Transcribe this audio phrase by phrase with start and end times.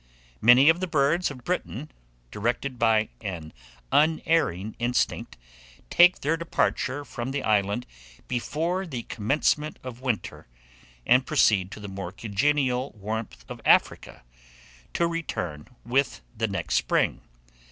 [0.41, 1.91] Many of the birds of Britain,
[2.31, 3.53] directed by an
[3.91, 5.37] unerring instinct,
[5.91, 7.85] take their departure from the island
[8.27, 10.47] before the commencement of winter,
[11.05, 14.23] and proceed to the more congenial warmth of Africa,
[14.95, 17.21] to return with the next spring.